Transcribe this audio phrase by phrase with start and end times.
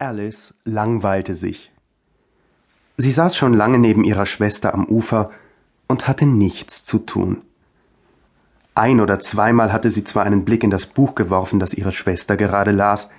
[0.00, 1.70] Alice langweilte sich.
[2.96, 5.30] Sie saß schon lange neben ihrer Schwester am Ufer
[5.88, 7.42] und hatte nichts zu tun.
[8.74, 12.38] Ein oder zweimal hatte sie zwar einen Blick in das Buch geworfen, das ihre Schwester
[12.38, 13.10] gerade las,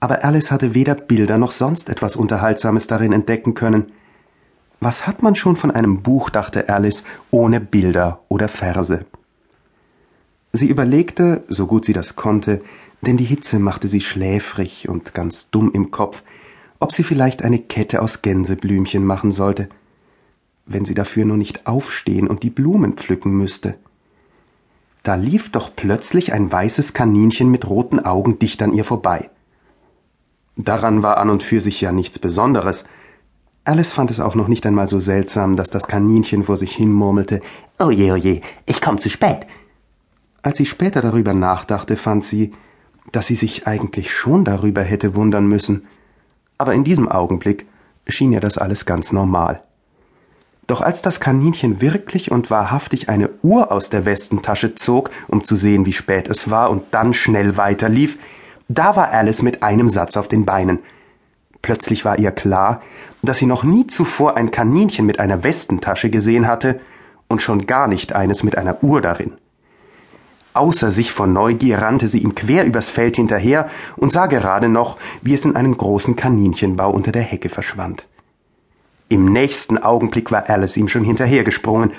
[0.00, 3.92] aber Alice hatte weder Bilder noch sonst etwas Unterhaltsames darin entdecken können.
[4.80, 9.04] Was hat man schon von einem Buch, dachte Alice, ohne Bilder oder Verse?
[10.52, 12.62] Sie überlegte, so gut sie das konnte,
[13.02, 16.22] denn die Hitze machte sie schläfrig und ganz dumm im Kopf,
[16.80, 19.68] ob sie vielleicht eine Kette aus Gänseblümchen machen sollte,
[20.66, 23.76] wenn sie dafür nur nicht aufstehen und die Blumen pflücken müsste.
[25.02, 29.30] Da lief doch plötzlich ein weißes Kaninchen mit roten Augen dicht an ihr vorbei.
[30.56, 32.84] Daran war an und für sich ja nichts Besonderes.
[33.64, 36.92] Alice fand es auch noch nicht einmal so seltsam, dass das Kaninchen vor sich hin
[36.92, 37.40] murmelte,
[37.78, 39.46] Oje, oje, ich komm zu spät.
[40.42, 42.52] Als sie später darüber nachdachte, fand sie,
[43.12, 45.86] dass sie sich eigentlich schon darüber hätte wundern müssen,
[46.58, 47.66] aber in diesem Augenblick
[48.06, 49.62] schien ihr das alles ganz normal.
[50.66, 55.56] Doch als das Kaninchen wirklich und wahrhaftig eine Uhr aus der Westentasche zog, um zu
[55.56, 58.18] sehen, wie spät es war, und dann schnell weiterlief,
[58.68, 60.80] da war Alice mit einem Satz auf den Beinen.
[61.62, 62.82] Plötzlich war ihr klar,
[63.22, 66.80] dass sie noch nie zuvor ein Kaninchen mit einer Westentasche gesehen hatte
[67.28, 69.32] und schon gar nicht eines mit einer Uhr darin.
[70.54, 74.96] Außer sich vor Neugier rannte sie ihm quer übers Feld hinterher und sah gerade noch,
[75.22, 78.06] wie es in einen großen Kaninchenbau unter der Hecke verschwand.
[79.08, 81.92] Im nächsten Augenblick war Alice ihm schon hinterhergesprungen,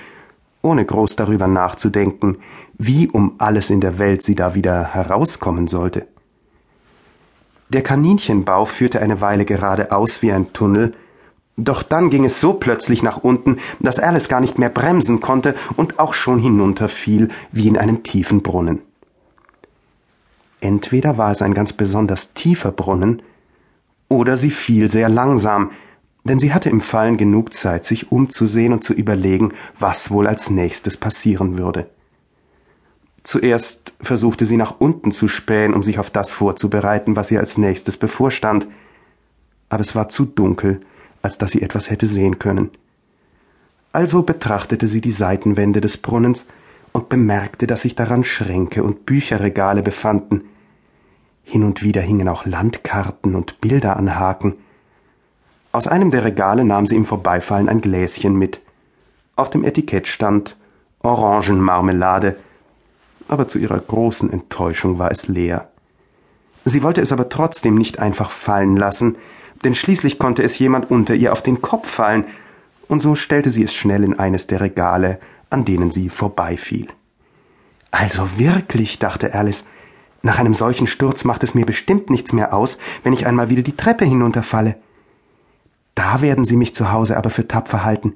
[0.61, 2.37] ohne groß darüber nachzudenken,
[2.77, 6.07] wie um alles in der Welt sie da wieder herauskommen sollte.
[7.69, 10.93] Der Kaninchenbau führte eine Weile geradeaus wie ein Tunnel,
[11.63, 15.55] doch dann ging es so plötzlich nach unten, dass Alice gar nicht mehr bremsen konnte
[15.75, 18.81] und auch schon hinunterfiel wie in einen tiefen Brunnen.
[20.61, 23.21] Entweder war es ein ganz besonders tiefer Brunnen,
[24.09, 25.71] oder sie fiel sehr langsam,
[26.23, 30.49] denn sie hatte im Fallen genug Zeit, sich umzusehen und zu überlegen, was wohl als
[30.49, 31.89] nächstes passieren würde.
[33.23, 37.57] Zuerst versuchte sie nach unten zu spähen, um sich auf das vorzubereiten, was ihr als
[37.57, 38.67] nächstes bevorstand,
[39.69, 40.81] aber es war zu dunkel,
[41.21, 42.69] als dass sie etwas hätte sehen können.
[43.91, 46.45] Also betrachtete sie die Seitenwände des Brunnens
[46.91, 50.43] und bemerkte, dass sich daran Schränke und Bücherregale befanden.
[51.43, 54.55] Hin und wieder hingen auch Landkarten und Bilder an Haken.
[55.71, 58.61] Aus einem der Regale nahm sie im Vorbeifallen ein Gläschen mit.
[59.35, 60.55] Auf dem Etikett stand
[61.01, 62.35] Orangenmarmelade,
[63.27, 65.69] aber zu ihrer großen Enttäuschung war es leer.
[66.65, 69.15] Sie wollte es aber trotzdem nicht einfach fallen lassen,
[69.63, 72.25] denn schließlich konnte es jemand unter ihr auf den Kopf fallen,
[72.87, 76.87] und so stellte sie es schnell in eines der Regale, an denen sie vorbeifiel.
[77.91, 79.65] Also wirklich, dachte Alice,
[80.21, 83.61] nach einem solchen Sturz macht es mir bestimmt nichts mehr aus, wenn ich einmal wieder
[83.61, 84.75] die Treppe hinunterfalle.
[85.95, 88.15] Da werden sie mich zu Hause aber für tapfer halten.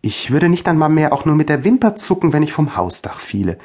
[0.00, 3.20] Ich würde nicht einmal mehr auch nur mit der Wimper zucken, wenn ich vom Hausdach
[3.20, 3.58] fiele.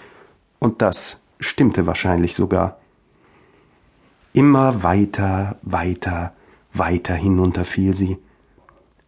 [0.59, 2.77] Und das stimmte wahrscheinlich sogar.
[4.33, 6.33] Immer weiter, weiter,
[6.73, 8.17] weiter hinunter fiel sie.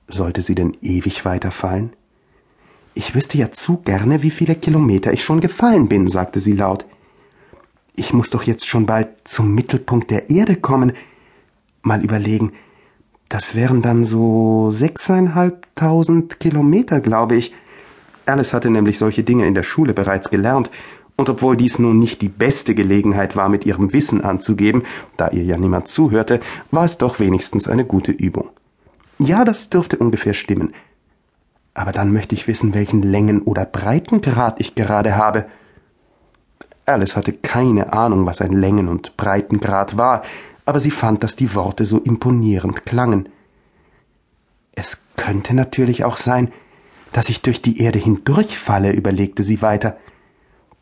[0.08, 1.92] Sollte sie denn ewig weiterfallen?
[2.94, 6.86] Ich wüsste ja zu gerne, wie viele Kilometer ich schon gefallen bin, sagte sie laut.
[7.96, 10.94] Ich muss doch jetzt schon bald zum Mittelpunkt der Erde kommen.
[11.81, 12.53] Mal überlegen,
[13.30, 17.53] das wären dann so sechseinhalbtausend Kilometer, glaube ich.
[18.26, 20.70] Alice hatte nämlich solche Dinge in der Schule bereits gelernt
[21.18, 24.84] und obwohl dies nun nicht die beste Gelegenheit war, mit ihrem Wissen anzugeben,
[25.18, 26.40] da ihr ja niemand zuhörte,
[26.72, 28.50] war es doch wenigstens eine gute Übung.
[29.18, 30.74] Ja, das dürfte ungefähr stimmen.
[31.74, 35.46] Aber dann möchte ich wissen, welchen Längen- oder Breitengrad ich gerade habe.
[36.86, 40.22] Alice hatte keine Ahnung, was ein Längen- und Breitengrad war,
[40.66, 43.30] aber sie fand, dass die Worte so imponierend klangen.
[44.76, 46.52] Es könnte natürlich auch sein,
[47.14, 49.97] dass ich durch die Erde hindurchfalle, überlegte sie weiter.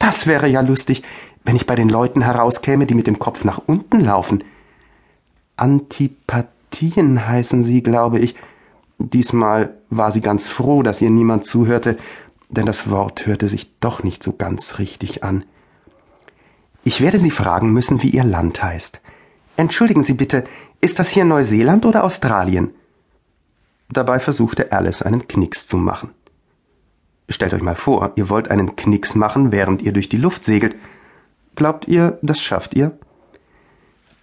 [0.03, 1.01] Das wäre ja lustig,
[1.45, 4.43] wenn ich bei den Leuten herauskäme, die mit dem Kopf nach unten laufen.
[5.55, 8.35] Antipathien heißen sie, glaube ich.
[8.97, 11.95] Diesmal war sie ganz froh, dass ihr niemand zuhörte,
[12.49, 15.45] denn das Wort hörte sich doch nicht so ganz richtig an.
[16.83, 18.99] Ich werde Sie fragen müssen, wie Ihr Land heißt.
[19.55, 20.43] Entschuldigen Sie bitte,
[20.81, 22.71] ist das hier Neuseeland oder Australien?
[23.89, 26.09] Dabei versuchte Alice einen Knicks zu machen.
[27.29, 30.75] Stellt euch mal vor, ihr wollt einen Knicks machen, während ihr durch die Luft segelt.
[31.55, 32.97] Glaubt ihr, das schafft ihr?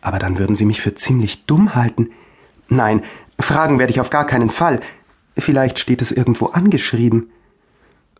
[0.01, 2.11] Aber dann würden sie mich für ziemlich dumm halten.
[2.69, 3.03] Nein,
[3.39, 4.81] fragen werde ich auf gar keinen Fall.
[5.37, 7.31] Vielleicht steht es irgendwo angeschrieben.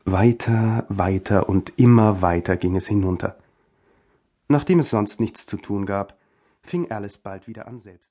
[0.05, 3.37] Weiter, weiter und immer weiter ging es hinunter.
[4.49, 6.17] Nachdem es sonst nichts zu tun gab,
[6.63, 8.09] fing Alice bald wieder an selbst.